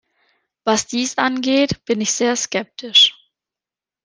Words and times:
Was 0.63 0.87
dies 0.87 1.19
angeht, 1.19 1.85
bin 1.85 2.01
ich 2.01 2.11
sehr 2.11 2.35
skeptisch. 2.35 3.13